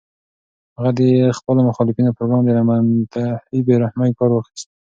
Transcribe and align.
هغه 0.77 0.91
د 0.99 1.01
خپلو 1.37 1.59
مخالفینو 1.69 2.15
پر 2.17 2.23
وړاندې 2.27 2.51
له 2.57 2.63
منتهی 2.69 3.59
بې 3.67 3.75
رحمۍ 3.83 4.11
کار 4.17 4.29
واخیست. 4.33 4.67